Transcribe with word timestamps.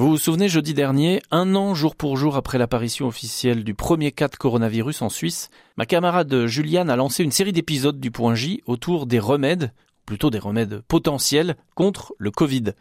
Vous 0.00 0.08
vous 0.08 0.16
souvenez, 0.16 0.48
jeudi 0.48 0.72
dernier, 0.72 1.20
un 1.30 1.54
an 1.54 1.74
jour 1.74 1.94
pour 1.94 2.16
jour 2.16 2.34
après 2.34 2.56
l'apparition 2.56 3.06
officielle 3.06 3.64
du 3.64 3.74
premier 3.74 4.12
cas 4.12 4.28
de 4.28 4.36
coronavirus 4.36 5.02
en 5.02 5.10
Suisse, 5.10 5.50
ma 5.76 5.84
camarade 5.84 6.46
Juliane 6.46 6.88
a 6.88 6.96
lancé 6.96 7.22
une 7.22 7.30
série 7.30 7.52
d'épisodes 7.52 8.00
du 8.00 8.10
Point 8.10 8.34
J 8.34 8.62
autour 8.64 9.04
des 9.04 9.18
remèdes, 9.18 9.74
plutôt 10.06 10.30
des 10.30 10.38
remèdes 10.38 10.80
potentiels, 10.88 11.54
contre 11.74 12.14
le 12.16 12.30
Covid. 12.30 12.72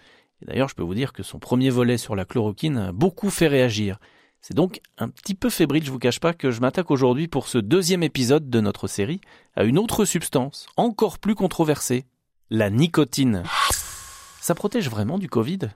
Et 0.41 0.45
d'ailleurs, 0.45 0.69
je 0.69 0.75
peux 0.75 0.83
vous 0.83 0.93
dire 0.93 1.11
que 1.11 1.21
son 1.21 1.39
premier 1.39 1.69
volet 1.69 1.97
sur 1.97 2.15
la 2.15 2.23
chloroquine 2.23 2.77
a 2.77 2.91
beaucoup 2.93 3.29
fait 3.29 3.49
réagir. 3.49 3.99
C'est 4.39 4.55
donc 4.55 4.79
un 4.97 5.09
petit 5.09 5.35
peu 5.35 5.49
fébrile, 5.49 5.83
je 5.83 5.91
vous 5.91 5.99
cache 5.99 6.21
pas, 6.21 6.31
que 6.31 6.51
je 6.51 6.61
m'attaque 6.61 6.89
aujourd'hui 6.89 7.27
pour 7.27 7.49
ce 7.49 7.57
deuxième 7.57 8.03
épisode 8.03 8.49
de 8.49 8.61
notre 8.61 8.87
série 8.87 9.19
à 9.57 9.65
une 9.65 9.77
autre 9.77 10.05
substance, 10.05 10.67
encore 10.77 11.19
plus 11.19 11.35
controversée, 11.35 12.05
la 12.49 12.69
nicotine. 12.69 13.43
Ça 14.39 14.55
protège 14.55 14.89
vraiment 14.89 15.19
du 15.19 15.27
Covid? 15.27 15.67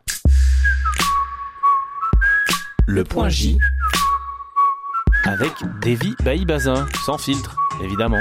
Le 2.87 3.03
point 3.03 3.29
J 3.29 3.57
avec 5.25 5.53
Davy 5.81 6.15
Bailly-Bazin, 6.23 6.85
sans 7.05 7.17
filtre, 7.17 7.55
évidemment. 7.81 8.19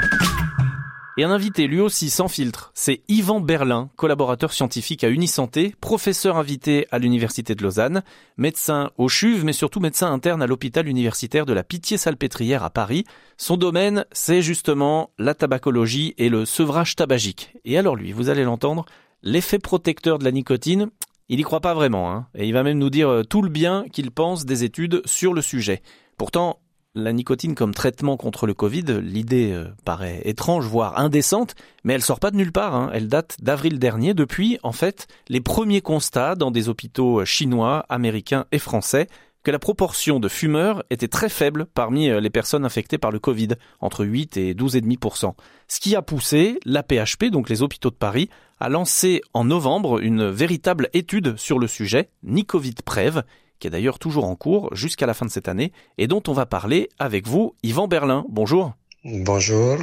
Et 1.18 1.24
un 1.24 1.30
invité 1.30 1.66
lui 1.66 1.80
aussi 1.80 2.10
sans 2.10 2.28
filtre, 2.28 2.70
c'est 2.72 3.02
Yvan 3.08 3.40
Berlin, 3.40 3.90
collaborateur 3.96 4.52
scientifique 4.52 5.02
à 5.02 5.10
Unisanté, 5.10 5.74
professeur 5.80 6.36
invité 6.36 6.86
à 6.92 6.98
l'Université 6.98 7.54
de 7.56 7.62
Lausanne, 7.62 8.02
médecin 8.36 8.92
au 8.96 9.08
CHUV, 9.08 9.42
mais 9.44 9.52
surtout 9.52 9.80
médecin 9.80 10.12
interne 10.12 10.42
à 10.42 10.46
l'hôpital 10.46 10.88
universitaire 10.88 11.44
de 11.44 11.52
la 11.52 11.64
Pitié-Salpêtrière 11.64 12.62
à 12.62 12.70
Paris. 12.70 13.04
Son 13.36 13.56
domaine, 13.56 14.06
c'est 14.12 14.42
justement 14.42 15.10
la 15.18 15.34
tabacologie 15.34 16.14
et 16.18 16.28
le 16.28 16.44
sevrage 16.44 16.94
tabagique. 16.94 17.52
Et 17.64 17.76
alors 17.76 17.96
lui, 17.96 18.12
vous 18.12 18.30
allez 18.30 18.44
l'entendre, 18.44 18.86
l'effet 19.22 19.58
protecteur 19.58 20.18
de 20.18 20.24
la 20.24 20.30
nicotine, 20.30 20.88
il 21.28 21.40
y 21.40 21.42
croit 21.42 21.60
pas 21.60 21.74
vraiment, 21.74 22.12
hein, 22.12 22.26
et 22.34 22.46
il 22.46 22.52
va 22.52 22.62
même 22.62 22.78
nous 22.78 22.90
dire 22.90 23.08
euh, 23.08 23.22
tout 23.22 23.42
le 23.42 23.48
bien 23.48 23.84
qu'il 23.92 24.10
pense 24.10 24.44
des 24.44 24.64
études 24.64 25.02
sur 25.04 25.34
le 25.34 25.42
sujet. 25.42 25.82
Pourtant, 26.18 26.60
la 26.94 27.12
nicotine 27.12 27.54
comme 27.54 27.72
traitement 27.72 28.16
contre 28.16 28.46
le 28.46 28.52
Covid, 28.54 29.00
l'idée 29.02 29.52
euh, 29.52 29.68
paraît 29.84 30.20
étrange, 30.24 30.66
voire 30.66 30.98
indécente, 30.98 31.54
mais 31.84 31.94
elle 31.94 32.02
sort 32.02 32.20
pas 32.20 32.30
de 32.30 32.36
nulle 32.36 32.52
part. 32.52 32.74
Hein. 32.74 32.90
Elle 32.92 33.08
date 33.08 33.36
d'avril 33.40 33.78
dernier, 33.78 34.12
depuis, 34.12 34.58
en 34.62 34.72
fait, 34.72 35.06
les 35.28 35.40
premiers 35.40 35.80
constats 35.80 36.34
dans 36.34 36.50
des 36.50 36.68
hôpitaux 36.68 37.24
chinois, 37.24 37.86
américains 37.88 38.44
et 38.52 38.58
français 38.58 39.06
que 39.42 39.50
la 39.50 39.58
proportion 39.58 40.20
de 40.20 40.28
fumeurs 40.28 40.84
était 40.90 41.08
très 41.08 41.28
faible 41.28 41.66
parmi 41.66 42.08
euh, 42.08 42.20
les 42.20 42.30
personnes 42.30 42.64
infectées 42.64 42.98
par 42.98 43.10
le 43.10 43.18
Covid, 43.18 43.48
entre 43.80 44.04
8 44.04 44.36
et 44.36 44.54
12,5%. 44.54 45.34
Ce 45.68 45.80
qui 45.80 45.96
a 45.96 46.02
poussé 46.02 46.58
la 46.64 46.82
PHP, 46.82 47.26
donc 47.30 47.48
les 47.48 47.62
hôpitaux 47.62 47.90
de 47.90 47.96
Paris, 47.96 48.28
à 48.60 48.68
lancer 48.68 49.20
en 49.34 49.44
novembre 49.44 50.00
une 50.00 50.28
véritable 50.28 50.88
étude 50.92 51.36
sur 51.36 51.58
le 51.58 51.66
sujet, 51.66 52.10
Nicovid 52.22 52.82
Prev, 52.82 53.22
qui 53.58 53.66
est 53.66 53.70
d'ailleurs 53.70 53.98
toujours 53.98 54.24
en 54.24 54.36
cours 54.36 54.74
jusqu'à 54.74 55.06
la 55.06 55.14
fin 55.14 55.26
de 55.26 55.30
cette 55.30 55.48
année, 55.48 55.72
et 55.98 56.06
dont 56.06 56.22
on 56.28 56.32
va 56.32 56.46
parler 56.46 56.88
avec 56.98 57.26
vous, 57.26 57.54
Yvan 57.62 57.88
Berlin. 57.88 58.24
Bonjour. 58.28 58.74
Bonjour. 59.04 59.78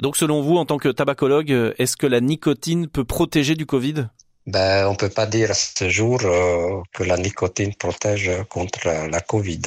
Donc 0.00 0.16
selon 0.16 0.42
vous, 0.42 0.56
en 0.56 0.66
tant 0.66 0.78
que 0.78 0.88
tabacologue, 0.88 1.74
est-ce 1.78 1.96
que 1.96 2.06
la 2.06 2.20
nicotine 2.20 2.86
peut 2.86 3.04
protéger 3.04 3.54
du 3.54 3.66
Covid? 3.66 4.08
Ben, 4.46 4.86
on 4.86 4.94
peut 4.94 5.10
pas 5.10 5.26
dire 5.26 5.50
à 5.50 5.54
ce 5.54 5.88
jour 5.88 6.20
euh, 6.24 6.82
que 6.92 7.02
la 7.02 7.16
nicotine 7.16 7.74
protège 7.74 8.30
contre 8.48 8.88
la 9.10 9.20
Covid. 9.20 9.62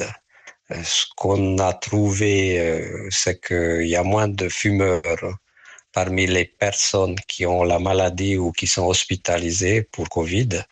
Euh, 0.70 0.82
ce 0.84 1.06
qu'on 1.16 1.58
a 1.58 1.72
trouvé, 1.74 2.58
euh, 2.60 3.08
c'est 3.10 3.40
qu'il 3.46 3.86
y 3.88 3.96
a 3.96 4.02
moins 4.02 4.28
de 4.28 4.48
fumeurs 4.48 5.02
parmi 5.92 6.26
les 6.26 6.46
personnes 6.46 7.16
qui 7.28 7.46
ont 7.46 7.64
la 7.64 7.78
maladie 7.78 8.36
ou 8.38 8.52
qui 8.52 8.66
sont 8.66 8.86
hospitalisées 8.86 9.82
pour 9.82 10.08
Covid. 10.08 10.62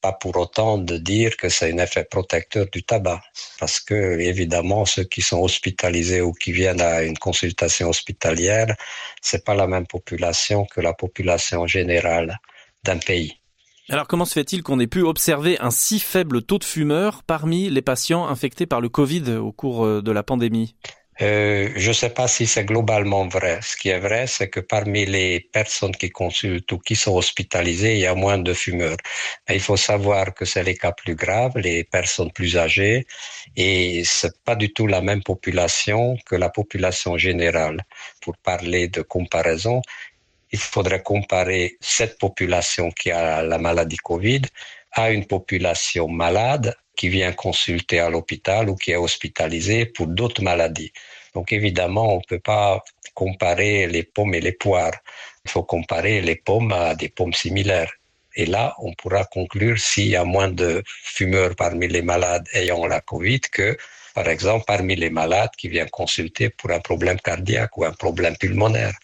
Pas 0.00 0.12
pour 0.12 0.36
autant 0.36 0.78
de 0.78 0.96
dire 0.96 1.36
que 1.36 1.48
c'est 1.48 1.72
un 1.72 1.78
effet 1.78 2.04
protecteur 2.04 2.66
du 2.72 2.82
tabac, 2.84 3.20
parce 3.58 3.80
que 3.80 4.18
évidemment 4.20 4.84
ceux 4.86 5.04
qui 5.04 5.22
sont 5.22 5.40
hospitalisés 5.42 6.20
ou 6.20 6.32
qui 6.32 6.52
viennent 6.52 6.80
à 6.80 7.02
une 7.02 7.18
consultation 7.18 7.88
hospitalière, 7.90 8.74
c'est 9.22 9.44
pas 9.44 9.54
la 9.54 9.66
même 9.66 9.86
population 9.86 10.66
que 10.66 10.80
la 10.80 10.94
population 10.94 11.66
générale 11.66 12.38
d'un 12.84 12.98
pays. 12.98 13.34
Alors 13.90 14.06
comment 14.06 14.26
se 14.26 14.34
fait-il 14.34 14.62
qu'on 14.62 14.80
ait 14.80 14.86
pu 14.86 15.02
observer 15.02 15.58
un 15.60 15.70
si 15.70 15.98
faible 15.98 16.42
taux 16.42 16.58
de 16.58 16.64
fumeurs 16.64 17.22
parmi 17.22 17.70
les 17.70 17.80
patients 17.80 18.28
infectés 18.28 18.66
par 18.66 18.82
le 18.82 18.90
Covid 18.90 19.32
au 19.32 19.50
cours 19.50 19.86
euh, 19.86 20.02
de 20.02 20.12
la 20.12 20.22
pandémie? 20.22 20.74
Euh, 21.20 21.70
je 21.74 21.88
ne 21.88 21.92
sais 21.92 22.10
pas 22.10 22.28
si 22.28 22.46
c'est 22.46 22.64
globalement 22.64 23.26
vrai. 23.26 23.58
Ce 23.62 23.76
qui 23.76 23.88
est 23.88 23.98
vrai, 23.98 24.26
c'est 24.28 24.48
que 24.48 24.60
parmi 24.60 25.04
les 25.04 25.40
personnes 25.40 25.96
qui 25.96 26.10
consultent 26.10 26.70
ou 26.70 26.78
qui 26.78 26.94
sont 26.94 27.16
hospitalisées, 27.16 27.94
il 27.94 28.00
y 28.00 28.06
a 28.06 28.14
moins 28.14 28.38
de 28.38 28.52
fumeurs. 28.52 28.96
Mais 29.48 29.56
il 29.56 29.60
faut 29.60 29.76
savoir 29.76 30.32
que 30.34 30.44
c'est 30.44 30.62
les 30.62 30.76
cas 30.76 30.92
plus 30.92 31.16
graves, 31.16 31.58
les 31.58 31.82
personnes 31.82 32.30
plus 32.30 32.56
âgées, 32.56 33.06
et 33.56 34.02
c'est 34.04 34.40
pas 34.44 34.54
du 34.54 34.72
tout 34.72 34.86
la 34.86 35.00
même 35.00 35.22
population 35.22 36.16
que 36.24 36.36
la 36.36 36.50
population 36.50 37.18
générale. 37.18 37.84
Pour 38.22 38.36
parler 38.36 38.86
de 38.86 39.02
comparaison, 39.02 39.82
il 40.52 40.58
faudrait 40.58 41.02
comparer 41.02 41.76
cette 41.80 42.18
population 42.18 42.90
qui 42.90 43.10
a 43.10 43.42
la 43.42 43.58
maladie 43.58 43.96
Covid 43.96 44.42
à 44.92 45.10
une 45.10 45.26
population 45.26 46.08
malade 46.08 46.74
qui 46.96 47.08
vient 47.08 47.32
consulter 47.32 48.00
à 48.00 48.10
l'hôpital 48.10 48.68
ou 48.68 48.74
qui 48.74 48.90
est 48.90 48.96
hospitalisée 48.96 49.86
pour 49.86 50.08
d'autres 50.08 50.42
maladies. 50.42 50.92
Donc 51.34 51.52
évidemment, 51.52 52.14
on 52.14 52.18
ne 52.18 52.28
peut 52.28 52.40
pas 52.40 52.82
comparer 53.14 53.86
les 53.86 54.02
pommes 54.02 54.34
et 54.34 54.40
les 54.40 54.52
poires. 54.52 54.98
Il 55.44 55.50
faut 55.50 55.62
comparer 55.62 56.20
les 56.20 56.36
pommes 56.36 56.72
à 56.72 56.94
des 56.94 57.08
pommes 57.08 57.32
similaires. 57.32 57.92
Et 58.34 58.46
là, 58.46 58.74
on 58.78 58.92
pourra 58.94 59.24
conclure 59.24 59.78
s'il 59.78 60.08
y 60.08 60.16
a 60.16 60.24
moins 60.24 60.48
de 60.48 60.82
fumeurs 60.86 61.54
parmi 61.56 61.88
les 61.88 62.02
malades 62.02 62.46
ayant 62.52 62.86
la 62.86 63.00
Covid 63.00 63.40
que, 63.40 63.76
par 64.14 64.28
exemple, 64.28 64.64
parmi 64.66 64.94
les 64.96 65.10
malades 65.10 65.50
qui 65.56 65.68
viennent 65.68 65.90
consulter 65.90 66.50
pour 66.50 66.70
un 66.70 66.80
problème 66.80 67.20
cardiaque 67.20 67.76
ou 67.76 67.84
un 67.84 67.92
problème 67.92 68.36
pulmonaire. 68.36 68.94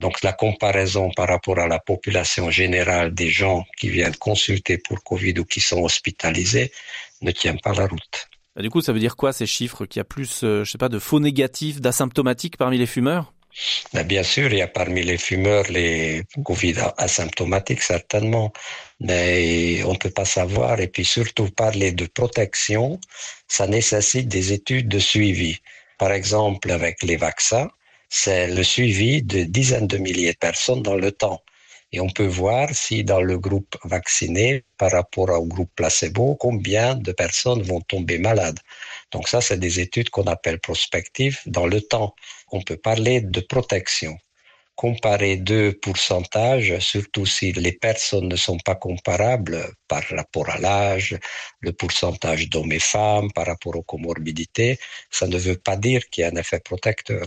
Donc 0.00 0.22
la 0.22 0.32
comparaison 0.32 1.10
par 1.10 1.28
rapport 1.28 1.58
à 1.58 1.66
la 1.66 1.80
population 1.80 2.50
générale 2.50 3.12
des 3.14 3.30
gens 3.30 3.64
qui 3.76 3.88
viennent 3.88 4.16
consulter 4.16 4.78
pour 4.78 5.02
Covid 5.02 5.34
ou 5.40 5.44
qui 5.44 5.60
sont 5.60 5.82
hospitalisés 5.82 6.72
ne 7.20 7.32
tient 7.32 7.56
pas 7.56 7.72
la 7.74 7.86
route. 7.86 8.28
du 8.56 8.70
coup, 8.70 8.80
ça 8.80 8.92
veut 8.92 9.00
dire 9.00 9.16
quoi 9.16 9.32
ces 9.32 9.46
chiffres 9.46 9.86
Qu'il 9.86 10.00
y 10.00 10.02
a 10.02 10.04
plus, 10.04 10.44
euh, 10.44 10.62
je 10.64 10.70
sais 10.70 10.78
pas, 10.78 10.88
de 10.88 11.00
faux 11.00 11.18
négatifs, 11.18 11.80
d'asymptomatiques 11.80 12.56
parmi 12.56 12.78
les 12.78 12.86
fumeurs? 12.86 13.32
Ben, 13.92 14.06
Bien 14.06 14.22
sûr, 14.22 14.52
il 14.52 14.58
y 14.58 14.62
a 14.62 14.68
parmi 14.68 15.02
les 15.02 15.18
fumeurs 15.18 15.64
les 15.70 16.22
Covid 16.44 16.74
asymptomatiques, 16.96 17.82
certainement. 17.82 18.52
Mais 19.00 19.82
on 19.84 19.94
ne 19.94 19.98
peut 19.98 20.10
pas 20.10 20.24
savoir. 20.24 20.80
Et 20.80 20.88
puis 20.88 21.04
surtout, 21.04 21.50
parler 21.50 21.90
de 21.90 22.06
protection, 22.06 23.00
ça 23.48 23.66
nécessite 23.66 24.28
des 24.28 24.52
études 24.52 24.88
de 24.88 25.00
suivi. 25.00 25.58
Par 25.98 26.12
exemple, 26.12 26.70
avec 26.70 27.02
les 27.02 27.16
vaccins, 27.16 27.68
c'est 28.08 28.48
le 28.48 28.62
suivi 28.62 29.22
de 29.22 29.44
dizaines 29.44 29.86
de 29.86 29.98
milliers 29.98 30.32
de 30.32 30.38
personnes 30.38 30.82
dans 30.82 30.96
le 30.96 31.12
temps. 31.12 31.42
Et 31.92 32.00
on 32.00 32.08
peut 32.10 32.26
voir 32.26 32.68
si 32.74 33.02
dans 33.04 33.22
le 33.22 33.38
groupe 33.38 33.76
vacciné, 33.84 34.64
par 34.76 34.92
rapport 34.92 35.30
au 35.30 35.46
groupe 35.46 35.70
placebo, 35.74 36.36
combien 36.36 36.94
de 36.94 37.12
personnes 37.12 37.62
vont 37.62 37.80
tomber 37.80 38.18
malades. 38.18 38.58
Donc 39.10 39.28
ça, 39.28 39.40
c'est 39.40 39.58
des 39.58 39.80
études 39.80 40.10
qu'on 40.10 40.24
appelle 40.24 40.60
prospectives 40.60 41.38
dans 41.46 41.66
le 41.66 41.80
temps. 41.80 42.14
On 42.52 42.60
peut 42.62 42.76
parler 42.76 43.22
de 43.22 43.40
protection. 43.40 44.18
Comparer 44.76 45.36
deux 45.36 45.72
pourcentages, 45.72 46.78
surtout 46.78 47.26
si 47.26 47.52
les 47.52 47.72
personnes 47.72 48.28
ne 48.28 48.36
sont 48.36 48.58
pas 48.58 48.76
comparables 48.76 49.74
par 49.88 50.02
rapport 50.10 50.48
à 50.50 50.58
l'âge, 50.58 51.18
le 51.60 51.72
pourcentage 51.72 52.48
d'hommes 52.48 52.72
et 52.72 52.78
femmes, 52.78 53.32
par 53.32 53.46
rapport 53.46 53.76
aux 53.76 53.82
comorbidités, 53.82 54.78
ça 55.10 55.26
ne 55.26 55.38
veut 55.38 55.56
pas 55.58 55.76
dire 55.76 56.08
qu'il 56.10 56.22
y 56.22 56.24
a 56.24 56.30
un 56.30 56.36
effet 56.36 56.60
protecteur. 56.60 57.26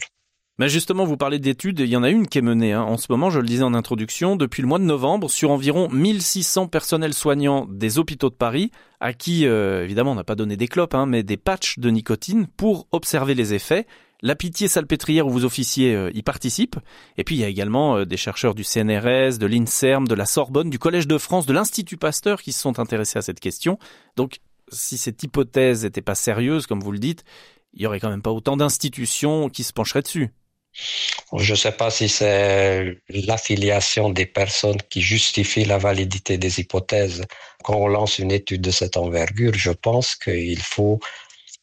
Mais 0.62 0.70
justement, 0.70 1.06
vous 1.06 1.18
parlez 1.18 1.40
d'études, 1.40 1.80
il 1.80 1.88
y 1.88 1.98
en 1.98 2.04
a 2.04 2.12
une 2.12 2.28
qui 2.28 2.38
est 2.38 2.44
menée 2.44 2.74
hein. 2.74 2.84
en 2.84 2.98
ce 2.98 3.08
moment, 3.10 3.32
je 3.32 3.40
le 3.40 3.48
disais 3.48 3.64
en 3.64 3.74
introduction, 3.74 4.36
depuis 4.36 4.62
le 4.62 4.68
mois 4.68 4.78
de 4.78 4.84
novembre, 4.84 5.28
sur 5.28 5.50
environ 5.50 5.90
1600 5.90 6.68
personnels 6.68 7.16
soignants 7.16 7.66
des 7.68 7.98
hôpitaux 7.98 8.30
de 8.30 8.36
Paris, 8.36 8.70
à 9.00 9.14
qui, 9.14 9.48
euh, 9.48 9.84
évidemment, 9.84 10.12
on 10.12 10.16
n'a 10.16 10.24
pas 10.24 10.36
donné 10.36 10.58
des 10.58 10.68
clopes, 10.68 10.94
hein, 10.94 11.08
mais 11.08 11.24
des 11.24 11.36
patchs 11.36 11.80
de 11.80 11.90
nicotine 11.90 12.46
pour 12.46 12.86
observer 12.92 13.34
les 13.34 13.56
effets. 13.56 13.88
La 14.22 14.36
pitié 14.36 14.68
salpêtrière 14.68 15.25
où 15.25 15.31
vous 15.31 15.46
officiez 15.46 15.96
euh, 15.96 16.12
y 16.13 16.22
participe. 16.22 16.75
Et 17.18 17.24
puis 17.24 17.34
il 17.34 17.40
y 17.40 17.44
a 17.44 17.48
également 17.48 17.98
euh, 17.98 18.06
des 18.06 18.18
chercheurs 18.18 18.54
du 18.54 18.64
CNRS, 18.64 19.40
de 19.40 19.48
l'INSERM, 19.48 20.07
de 20.07 20.14
la 20.14 20.28
Sorbonne, 20.28 20.69
du 20.69 20.78
Collège 20.78 21.07
de 21.07 21.18
France, 21.18 21.48
de 21.48 21.54
l'Institut 21.54 21.98
Pasteur 21.98 22.40
qui 22.40 22.52
se 22.52 22.62
sont 22.62 22.78
intéressés 22.78 23.18
à 23.18 23.24
cette 23.24 23.40
question. 23.40 23.80
Donc 24.16 24.38
si 24.72 25.00
cette 25.00 25.24
hypothèse 25.24 25.86
n'était 25.86 26.04
pas 26.04 26.14
sérieuse, 26.14 26.68
comme 26.68 26.81
vous 26.81 26.92
le 26.92 27.00
dites, 27.00 27.24
il 27.74 27.81
y 27.81 27.88
aurait 27.88 28.00
quand 28.00 28.12
même 28.12 28.22
pas 28.22 28.31
autant 28.31 28.57
d'institutions 28.57 29.50
qui 29.50 29.64
se 29.64 29.74
pencheraient 29.74 30.04
dessus. 30.04 30.30
Je 31.38 31.51
ne 31.51 31.57
sais 31.57 31.71
pas 31.71 31.91
si 31.91 32.09
c'est 32.09 32.97
l'affiliation 33.09 34.09
des 34.09 34.25
personnes 34.25 34.81
qui 34.89 35.01
justifie 35.01 35.65
la 35.65 35.77
validité 35.77 36.38
des 36.38 36.59
hypothèses. 36.59 37.23
Quand 37.63 37.75
on 37.75 37.88
lance 37.88 38.19
une 38.19 38.31
étude 38.31 38.62
de 38.62 38.71
cette 38.71 38.97
envergure, 38.97 39.53
je 39.53 39.71
pense 39.71 40.15
qu'il 40.15 40.62
faut 40.62 41.00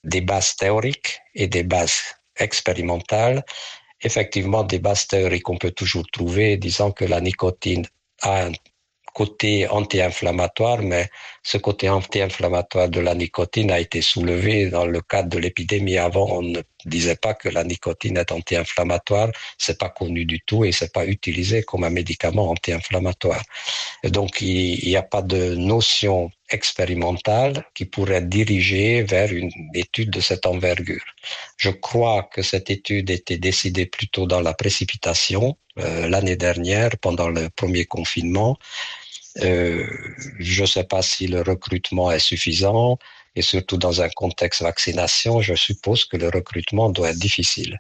des 0.04 0.20
bases 0.20 0.56
théoriques 0.56 1.20
et 1.34 1.48
des 1.48 1.64
bases 1.64 2.00
expérimentales. 2.36 3.44
Effectivement, 4.02 4.62
des 4.62 4.78
bases 4.78 5.06
théoriques, 5.06 5.48
on 5.48 5.56
peut 5.58 5.72
toujours 5.72 6.06
trouver, 6.12 6.56
disant 6.56 6.92
que 6.92 7.04
la 7.04 7.20
nicotine 7.20 7.86
a 8.22 8.44
un 8.46 8.52
côté 9.14 9.66
anti-inflammatoire, 9.68 10.82
mais 10.82 11.10
ce 11.42 11.58
côté 11.58 11.88
anti-inflammatoire 11.88 12.88
de 12.88 13.00
la 13.00 13.14
nicotine 13.16 13.72
a 13.72 13.80
été 13.80 14.00
soulevé 14.00 14.70
dans 14.70 14.86
le 14.86 15.00
cadre 15.00 15.28
de 15.28 15.38
l'épidémie. 15.38 15.98
Avant, 15.98 16.28
on 16.30 16.52
disait 16.84 17.16
pas 17.16 17.34
que 17.34 17.48
la 17.48 17.64
nicotine 17.64 18.16
est 18.16 18.32
anti-inflammatoire, 18.32 19.30
c'est 19.56 19.78
pas 19.78 19.88
connu 19.88 20.24
du 20.24 20.40
tout 20.40 20.64
et 20.64 20.72
c'est 20.72 20.92
pas 20.92 21.06
utilisé 21.06 21.62
comme 21.62 21.84
un 21.84 21.90
médicament 21.90 22.50
anti-inflammatoire. 22.50 23.42
Donc, 24.04 24.40
il 24.40 24.86
n'y 24.86 24.96
a 24.96 25.02
pas 25.02 25.22
de 25.22 25.54
notion 25.54 26.30
expérimentale 26.50 27.64
qui 27.74 27.84
pourrait 27.84 28.22
diriger 28.22 29.02
vers 29.02 29.32
une 29.32 29.50
étude 29.74 30.10
de 30.10 30.20
cette 30.20 30.46
envergure. 30.46 31.04
Je 31.56 31.70
crois 31.70 32.22
que 32.32 32.42
cette 32.42 32.70
étude 32.70 33.10
était 33.10 33.38
décidée 33.38 33.86
plutôt 33.86 34.26
dans 34.26 34.40
la 34.40 34.54
précipitation 34.54 35.56
euh, 35.78 36.08
l'année 36.08 36.36
dernière 36.36 36.96
pendant 36.98 37.28
le 37.28 37.50
premier 37.50 37.84
confinement 37.84 38.58
euh, 39.42 39.86
je 40.38 40.62
ne 40.62 40.66
sais 40.66 40.84
pas 40.84 41.02
si 41.02 41.26
le 41.28 41.42
recrutement 41.42 42.10
est 42.10 42.18
suffisant 42.18 42.98
et 43.36 43.42
surtout 43.42 43.76
dans 43.76 44.00
un 44.00 44.08
contexte 44.10 44.62
vaccination, 44.62 45.40
je 45.40 45.54
suppose 45.54 46.04
que 46.04 46.16
le 46.16 46.28
recrutement 46.28 46.90
doit 46.90 47.10
être 47.10 47.18
difficile. 47.18 47.78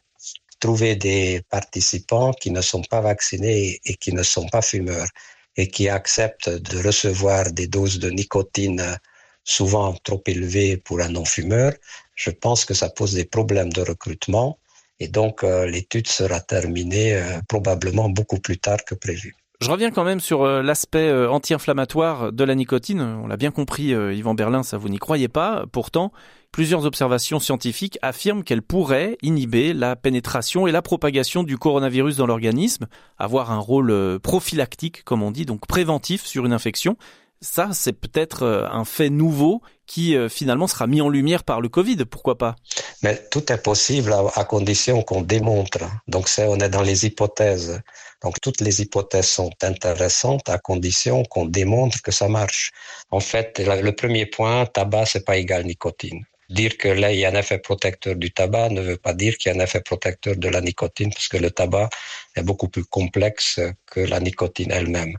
Trouver 0.60 0.96
des 0.96 1.42
participants 1.50 2.32
qui 2.32 2.50
ne 2.50 2.60
sont 2.60 2.82
pas 2.82 3.00
vaccinés 3.00 3.80
et 3.84 3.94
qui 3.94 4.12
ne 4.12 4.22
sont 4.22 4.48
pas 4.48 4.62
fumeurs 4.62 5.08
et 5.56 5.68
qui 5.68 5.88
acceptent 5.88 6.48
de 6.48 6.82
recevoir 6.86 7.52
des 7.52 7.66
doses 7.66 7.98
de 7.98 8.10
nicotine 8.10 8.98
souvent 9.44 9.94
trop 10.04 10.22
élevées 10.26 10.76
pour 10.76 11.00
un 11.00 11.08
non-fumeur, 11.08 11.72
je 12.14 12.30
pense 12.30 12.64
que 12.64 12.74
ça 12.74 12.90
pose 12.90 13.14
des 13.14 13.24
problèmes 13.24 13.72
de 13.72 13.80
recrutement 13.82 14.58
et 15.00 15.08
donc 15.08 15.42
euh, 15.42 15.66
l'étude 15.66 16.08
sera 16.08 16.40
terminée 16.40 17.14
euh, 17.14 17.40
probablement 17.48 18.08
beaucoup 18.08 18.40
plus 18.40 18.58
tard 18.58 18.84
que 18.84 18.94
prévu. 18.94 19.34
Je 19.60 19.72
reviens 19.72 19.90
quand 19.90 20.04
même 20.04 20.20
sur 20.20 20.44
euh, 20.44 20.62
l'aspect 20.62 21.08
euh, 21.08 21.28
anti-inflammatoire 21.28 22.32
de 22.32 22.44
la 22.44 22.54
nicotine. 22.54 23.00
On 23.00 23.26
l'a 23.26 23.36
bien 23.36 23.50
compris, 23.50 23.92
euh, 23.92 24.14
Yvan 24.14 24.34
Berlin, 24.34 24.62
ça 24.62 24.78
vous 24.78 24.88
n'y 24.88 24.98
croyez 24.98 25.26
pas. 25.26 25.64
Pourtant, 25.72 26.12
plusieurs 26.52 26.86
observations 26.86 27.40
scientifiques 27.40 27.98
affirment 28.00 28.44
qu'elle 28.44 28.62
pourrait 28.62 29.18
inhiber 29.20 29.72
la 29.72 29.96
pénétration 29.96 30.68
et 30.68 30.72
la 30.72 30.80
propagation 30.80 31.42
du 31.42 31.58
coronavirus 31.58 32.16
dans 32.16 32.26
l'organisme, 32.26 32.86
avoir 33.18 33.50
un 33.50 33.58
rôle 33.58 34.20
prophylactique, 34.20 35.02
comme 35.02 35.24
on 35.24 35.32
dit, 35.32 35.44
donc 35.44 35.66
préventif 35.66 36.24
sur 36.24 36.46
une 36.46 36.52
infection. 36.52 36.96
Ça, 37.40 37.70
c'est 37.72 37.92
peut-être 37.92 38.68
un 38.72 38.84
fait 38.84 39.10
nouveau 39.10 39.60
qui 39.86 40.16
finalement 40.28 40.66
sera 40.66 40.88
mis 40.88 41.00
en 41.00 41.08
lumière 41.08 41.44
par 41.44 41.60
le 41.60 41.68
Covid, 41.68 41.98
pourquoi 42.04 42.36
pas? 42.36 42.56
Mais 43.02 43.16
tout 43.30 43.52
est 43.52 43.62
possible 43.62 44.12
à, 44.34 44.44
condition 44.44 45.02
qu'on 45.02 45.22
démontre. 45.22 45.78
Donc 46.08 46.28
c'est, 46.28 46.46
on 46.46 46.56
est 46.56 46.68
dans 46.68 46.82
les 46.82 47.06
hypothèses. 47.06 47.80
Donc 48.22 48.40
toutes 48.40 48.60
les 48.60 48.82
hypothèses 48.82 49.28
sont 49.28 49.50
intéressantes 49.62 50.48
à 50.48 50.58
condition 50.58 51.22
qu'on 51.24 51.46
démontre 51.46 52.02
que 52.02 52.10
ça 52.10 52.28
marche. 52.28 52.72
En 53.10 53.20
fait, 53.20 53.58
le 53.58 53.92
premier 53.92 54.26
point, 54.26 54.66
tabac, 54.66 55.06
c'est 55.06 55.24
pas 55.24 55.36
égal 55.36 55.64
nicotine. 55.64 56.24
Dire 56.50 56.78
que 56.78 56.88
là, 56.88 57.12
il 57.12 57.18
y 57.20 57.26
a 57.26 57.28
un 57.28 57.34
effet 57.34 57.58
protecteur 57.58 58.16
du 58.16 58.32
tabac 58.32 58.70
ne 58.70 58.80
veut 58.80 58.96
pas 58.96 59.12
dire 59.12 59.36
qu'il 59.36 59.52
y 59.52 59.54
a 59.54 59.58
un 59.58 59.62
effet 59.62 59.82
protecteur 59.82 60.34
de 60.36 60.48
la 60.48 60.62
nicotine, 60.62 61.12
parce 61.12 61.28
que 61.28 61.36
le 61.36 61.50
tabac 61.50 61.90
est 62.36 62.42
beaucoup 62.42 62.68
plus 62.68 62.84
complexe 62.84 63.60
que 63.86 64.00
la 64.00 64.18
nicotine 64.18 64.70
elle-même. 64.72 65.16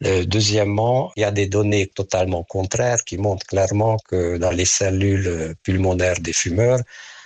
Deuxièmement, 0.00 1.10
il 1.16 1.22
y 1.22 1.24
a 1.24 1.32
des 1.32 1.46
données 1.46 1.86
totalement 1.86 2.44
contraires 2.44 3.02
qui 3.04 3.16
montrent 3.16 3.46
clairement 3.46 3.96
que 4.08 4.36
dans 4.36 4.52
les 4.52 4.66
cellules 4.66 5.54
pulmonaires 5.62 6.20
des 6.20 6.34
fumeurs, 6.34 6.80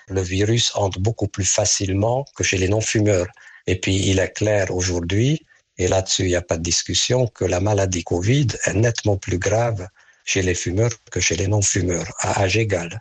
le 0.08 0.22
virus 0.22 0.72
entre 0.74 1.00
beaucoup 1.00 1.28
plus 1.28 1.44
facilement 1.44 2.24
que 2.36 2.44
chez 2.44 2.58
les 2.58 2.68
non-fumeurs. 2.68 3.26
Et 3.66 3.78
puis, 3.80 3.96
il 4.10 4.18
est 4.18 4.32
clair 4.32 4.74
aujourd'hui, 4.74 5.46
et 5.78 5.88
là-dessus, 5.88 6.24
il 6.24 6.28
n'y 6.28 6.36
a 6.36 6.42
pas 6.42 6.56
de 6.56 6.62
discussion, 6.62 7.26
que 7.26 7.44
la 7.44 7.60
maladie 7.60 8.04
Covid 8.04 8.48
est 8.64 8.74
nettement 8.74 9.16
plus 9.16 9.38
grave 9.38 9.86
chez 10.24 10.42
les 10.42 10.54
fumeurs 10.54 10.92
que 11.10 11.20
chez 11.20 11.36
les 11.36 11.48
non-fumeurs, 11.48 12.12
à 12.18 12.42
âge 12.42 12.56
égal. 12.56 13.00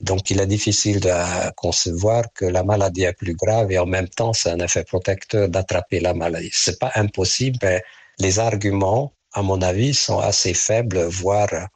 Donc, 0.00 0.30
il 0.30 0.40
est 0.40 0.46
difficile 0.46 1.00
de 1.00 1.50
concevoir 1.56 2.24
que 2.34 2.46
la 2.46 2.62
maladie 2.62 3.04
est 3.04 3.12
plus 3.12 3.34
grave 3.34 3.70
et 3.70 3.78
en 3.78 3.86
même 3.86 4.08
temps, 4.08 4.32
c'est 4.32 4.50
un 4.50 4.58
effet 4.60 4.84
protecteur 4.84 5.48
d'attraper 5.48 6.00
la 6.00 6.14
maladie. 6.14 6.50
C'est 6.52 6.78
pas 6.78 6.92
impossible, 6.94 7.58
mais 7.62 7.82
les 8.18 8.38
arguments, 8.38 9.12
à 9.32 9.42
mon 9.42 9.60
avis, 9.60 9.94
sont 9.94 10.18
assez 10.18 10.54
faibles, 10.54 11.02
voire 11.04 11.68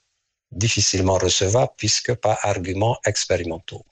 difficilement 0.53 1.19
recevables, 1.19 1.73
puisque 1.77 2.15
pas 2.15 2.39
arguments 2.43 2.97
expérimentaux. 3.05 3.85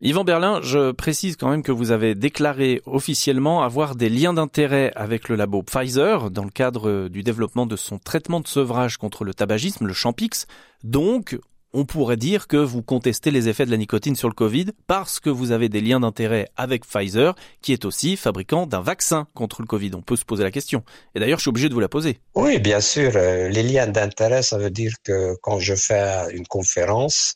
Yvan 0.00 0.22
Berlin, 0.22 0.60
je 0.62 0.92
précise 0.92 1.34
quand 1.36 1.48
même 1.48 1.64
que 1.64 1.72
vous 1.72 1.90
avez 1.90 2.14
déclaré 2.14 2.80
officiellement 2.86 3.64
avoir 3.64 3.96
des 3.96 4.08
liens 4.08 4.32
d'intérêt 4.32 4.92
avec 4.94 5.28
le 5.28 5.34
labo 5.34 5.64
Pfizer 5.64 6.30
dans 6.30 6.44
le 6.44 6.50
cadre 6.50 7.08
du 7.08 7.24
développement 7.24 7.66
de 7.66 7.74
son 7.74 7.98
traitement 7.98 8.38
de 8.38 8.46
sevrage 8.46 8.96
contre 8.96 9.24
le 9.24 9.34
tabagisme, 9.34 9.88
le 9.88 9.92
Champix. 9.92 10.46
Donc, 10.84 11.36
on 11.72 11.84
pourrait 11.84 12.16
dire 12.16 12.46
que 12.46 12.56
vous 12.56 12.80
contestez 12.80 13.32
les 13.32 13.48
effets 13.48 13.66
de 13.66 13.72
la 13.72 13.76
nicotine 13.76 14.14
sur 14.14 14.28
le 14.28 14.34
Covid 14.34 14.66
parce 14.86 15.18
que 15.18 15.30
vous 15.30 15.50
avez 15.50 15.68
des 15.68 15.80
liens 15.80 15.98
d'intérêt 15.98 16.46
avec 16.56 16.86
Pfizer, 16.86 17.34
qui 17.60 17.72
est 17.72 17.84
aussi 17.84 18.16
fabricant 18.16 18.68
d'un 18.68 18.82
vaccin 18.82 19.26
contre 19.34 19.62
le 19.62 19.66
Covid. 19.66 19.90
On 19.96 20.02
peut 20.02 20.14
se 20.14 20.24
poser 20.24 20.44
la 20.44 20.52
question. 20.52 20.84
Et 21.16 21.18
d'ailleurs, 21.18 21.40
je 21.40 21.42
suis 21.42 21.50
obligé 21.50 21.68
de 21.68 21.74
vous 21.74 21.80
la 21.80 21.88
poser. 21.88 22.20
Oui, 22.36 22.60
bien 22.60 22.80
sûr. 22.80 23.10
Euh, 23.16 23.48
les 23.48 23.64
liens 23.64 23.88
d'intérêt, 23.88 24.42
ça 24.42 24.58
veut 24.58 24.70
dire 24.70 24.92
que 25.02 25.34
quand 25.42 25.58
je 25.58 25.74
fais 25.74 26.32
une 26.32 26.46
conférence, 26.46 27.34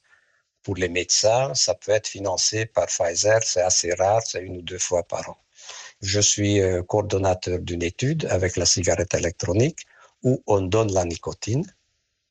pour 0.62 0.76
les 0.76 0.88
médecins, 0.88 1.54
ça 1.54 1.74
peut 1.74 1.92
être 1.92 2.06
financé 2.06 2.66
par 2.66 2.86
Pfizer, 2.86 3.40
c'est 3.42 3.62
assez 3.62 3.92
rare, 3.94 4.22
c'est 4.24 4.42
une 4.42 4.58
ou 4.58 4.62
deux 4.62 4.78
fois 4.78 5.02
par 5.02 5.28
an. 5.30 5.36
Je 6.00 6.20
suis 6.20 6.60
euh, 6.60 6.82
coordonnateur 6.82 7.58
d'une 7.60 7.82
étude 7.82 8.26
avec 8.30 8.56
la 8.56 8.66
cigarette 8.66 9.14
électronique 9.14 9.86
où 10.22 10.42
on 10.46 10.62
donne 10.62 10.92
la 10.92 11.04
nicotine 11.04 11.64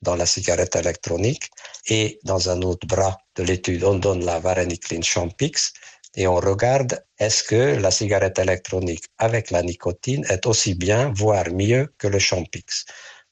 dans 0.01 0.15
la 0.15 0.25
cigarette 0.25 0.75
électronique 0.75 1.49
et 1.87 2.19
dans 2.23 2.49
un 2.49 2.61
autre 2.63 2.87
bras 2.87 3.17
de 3.35 3.43
l'étude, 3.43 3.83
on 3.83 3.95
donne 3.95 4.25
la 4.25 4.39
varenicline 4.39 5.03
Champix 5.03 5.73
et 6.15 6.27
on 6.27 6.35
regarde 6.35 7.03
est-ce 7.19 7.43
que 7.43 7.79
la 7.79 7.91
cigarette 7.91 8.39
électronique 8.39 9.05
avec 9.17 9.51
la 9.51 9.61
nicotine 9.61 10.25
est 10.29 10.45
aussi 10.45 10.73
bien, 10.73 11.13
voire 11.15 11.49
mieux 11.51 11.93
que 11.97 12.07
le 12.07 12.19
Champix. 12.19 12.85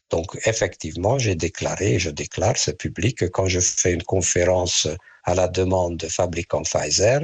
Donc 0.10 0.38
effectivement, 0.46 1.20
j'ai 1.20 1.36
déclaré, 1.36 1.96
et 1.96 2.00
je 2.00 2.10
déclare, 2.10 2.58
ce 2.58 2.72
public, 2.72 3.20
que 3.20 3.26
quand 3.26 3.48
je 3.48 3.60
fais 3.60 3.94
une 3.94 4.04
conférence 4.04 4.88
à 5.24 5.36
la 5.36 5.48
demande 5.48 5.98
de 5.98 6.08
fabricants 6.08 6.64
Pfizer, 6.64 7.22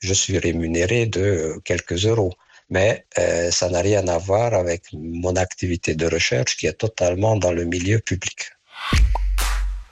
je 0.00 0.14
suis 0.14 0.38
rémunéré 0.38 1.06
de 1.06 1.60
quelques 1.64 2.06
euros. 2.06 2.32
Mais 2.70 3.04
euh, 3.18 3.50
ça 3.50 3.68
n'a 3.68 3.80
rien 3.80 4.08
à 4.08 4.18
voir 4.18 4.54
avec 4.54 4.84
mon 4.92 5.36
activité 5.36 5.94
de 5.94 6.06
recherche 6.06 6.56
qui 6.56 6.66
est 6.66 6.78
totalement 6.86 7.36
dans 7.36 7.52
le 7.52 7.64
milieu 7.64 7.98
public. 7.98 8.50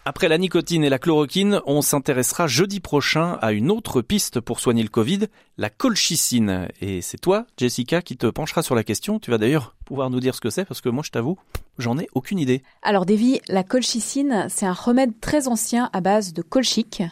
Après 0.04 0.26
la 0.26 0.36
nicotine 0.36 0.82
et 0.82 0.88
la 0.88 0.98
chloroquine, 0.98 1.60
on 1.64 1.80
s'intéressera 1.80 2.48
jeudi 2.48 2.80
prochain 2.80 3.38
à 3.40 3.52
une 3.52 3.70
autre 3.70 4.02
piste 4.02 4.40
pour 4.40 4.58
soigner 4.58 4.82
le 4.82 4.88
Covid, 4.88 5.28
la 5.58 5.70
colchicine. 5.70 6.66
Et 6.80 7.02
c'est 7.02 7.18
toi, 7.20 7.46
Jessica, 7.56 8.02
qui 8.02 8.16
te 8.16 8.26
penchera 8.26 8.62
sur 8.62 8.74
la 8.74 8.82
question. 8.82 9.20
Tu 9.20 9.30
vas 9.30 9.38
d'ailleurs 9.38 9.76
pouvoir 9.84 10.10
nous 10.10 10.18
dire 10.18 10.34
ce 10.34 10.40
que 10.40 10.50
c'est, 10.50 10.64
parce 10.64 10.80
que 10.80 10.88
moi, 10.88 11.04
je 11.06 11.12
t'avoue, 11.12 11.38
j'en 11.78 12.00
ai 12.00 12.08
aucune 12.14 12.40
idée. 12.40 12.64
Alors, 12.82 13.06
Davy, 13.06 13.40
la 13.46 13.62
colchicine, 13.62 14.46
c'est 14.48 14.66
un 14.66 14.72
remède 14.72 15.20
très 15.20 15.46
ancien 15.46 15.88
à 15.92 16.00
base 16.00 16.32
de 16.32 16.42
colchique. 16.42 17.04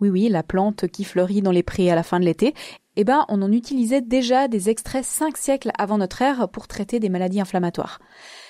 Oui, 0.00 0.08
oui, 0.08 0.28
la 0.28 0.44
plante 0.44 0.86
qui 0.86 1.02
fleurit 1.02 1.42
dans 1.42 1.50
les 1.50 1.64
prés 1.64 1.90
à 1.90 1.96
la 1.96 2.04
fin 2.04 2.20
de 2.20 2.24
l'été. 2.24 2.54
Eh 3.00 3.04
ben, 3.04 3.24
on 3.28 3.42
en 3.42 3.52
utilisait 3.52 4.00
déjà 4.00 4.48
des 4.48 4.70
extraits 4.70 5.04
cinq 5.04 5.36
siècles 5.36 5.70
avant 5.78 5.98
notre 5.98 6.20
ère 6.20 6.48
pour 6.48 6.66
traiter 6.66 6.98
des 6.98 7.08
maladies 7.08 7.40
inflammatoires. 7.40 8.00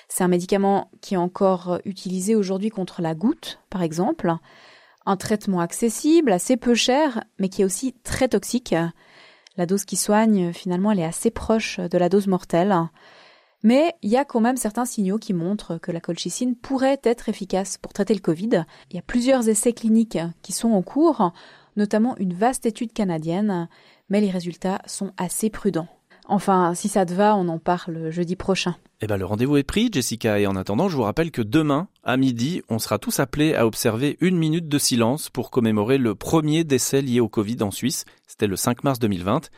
C'est 0.07 0.23
un 0.23 0.27
médicament 0.27 0.89
qui 1.01 1.13
est 1.13 1.17
encore 1.17 1.77
utilisé 1.85 2.33
aujourd'hui 2.33 2.71
contre 2.71 3.03
la 3.03 3.13
goutte, 3.13 3.59
par 3.69 3.83
exemple. 3.83 4.33
Un 5.05 5.17
traitement 5.17 5.59
accessible, 5.59 6.31
assez 6.31 6.57
peu 6.57 6.73
cher, 6.73 7.23
mais 7.37 7.47
qui 7.47 7.61
est 7.61 7.65
aussi 7.65 7.93
très 8.03 8.27
toxique. 8.27 8.73
La 9.55 9.67
dose 9.67 9.85
qui 9.85 9.97
soigne, 9.97 10.51
finalement, 10.51 10.91
elle 10.93 10.99
est 11.01 11.05
assez 11.05 11.29
proche 11.29 11.79
de 11.79 11.97
la 11.99 12.09
dose 12.09 12.25
mortelle. 12.25 12.75
Mais 13.61 13.93
il 14.01 14.09
y 14.09 14.17
a 14.17 14.25
quand 14.25 14.39
même 14.39 14.57
certains 14.57 14.85
signaux 14.85 15.19
qui 15.19 15.33
montrent 15.33 15.77
que 15.77 15.91
la 15.91 15.99
colchicine 15.99 16.55
pourrait 16.55 16.99
être 17.03 17.29
efficace 17.29 17.77
pour 17.77 17.93
traiter 17.93 18.15
le 18.15 18.19
Covid. 18.19 18.65
Il 18.89 18.95
y 18.95 18.99
a 18.99 19.03
plusieurs 19.03 19.47
essais 19.47 19.73
cliniques 19.73 20.17
qui 20.41 20.53
sont 20.53 20.71
en 20.71 20.81
cours, 20.81 21.33
notamment 21.75 22.15
une 22.17 22.33
vaste 22.33 22.65
étude 22.65 22.93
canadienne, 22.93 23.67
mais 24.09 24.21
les 24.21 24.29
résultats 24.29 24.81
sont 24.85 25.11
assez 25.17 25.49
prudents. 25.49 25.87
Enfin, 26.29 26.75
si 26.75 26.89
ça 26.89 27.07
te 27.07 27.13
va, 27.13 27.35
on 27.35 27.47
en 27.47 27.57
parle 27.57 28.11
jeudi 28.11 28.35
prochain. 28.35 28.75
Eh 29.01 29.07
ben, 29.07 29.17
le 29.17 29.25
rendez-vous 29.25 29.57
est 29.57 29.63
pris, 29.63 29.89
Jessica, 29.91 30.39
et 30.39 30.45
en 30.45 30.55
attendant, 30.55 30.87
je 30.87 30.95
vous 30.95 31.01
rappelle 31.01 31.31
que 31.31 31.41
demain, 31.41 31.87
à 32.03 32.17
midi, 32.17 32.61
on 32.69 32.77
sera 32.77 32.99
tous 32.99 33.19
appelés 33.19 33.55
à 33.55 33.65
observer 33.65 34.15
une 34.21 34.37
minute 34.37 34.67
de 34.67 34.77
silence 34.77 35.31
pour 35.31 35.49
commémorer 35.49 35.97
le 35.97 36.13
premier 36.13 36.63
décès 36.63 37.01
lié 37.01 37.19
au 37.19 37.29
Covid 37.29 37.57
en 37.61 37.71
Suisse. 37.71 38.05
C'était 38.27 38.45
le 38.45 38.55
5 38.55 38.83
mars 38.83 38.99
2020. 38.99 39.49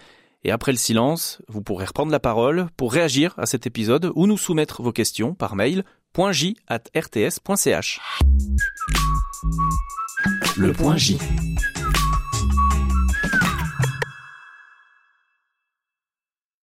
Et 0.43 0.51
après 0.51 0.71
le 0.71 0.77
silence, 0.77 1.41
vous 1.49 1.61
pourrez 1.61 1.85
reprendre 1.85 2.11
la 2.11 2.21
parole 2.21 2.67
pour 2.77 2.93
réagir 2.93 3.35
à 3.37 3.45
cet 3.45 3.67
épisode 3.67 4.11
ou 4.15 4.25
nous 4.25 4.37
soumettre 4.37 4.81
vos 4.81 4.93
questions 4.93 5.33
par 5.33 5.55
mail 5.55 5.83
.j@rts.ch. 6.31 7.99
Le 10.57 10.73
point 10.73 10.97
J. 10.97 11.17